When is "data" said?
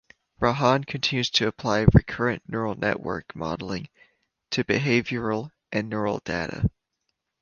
6.25-6.71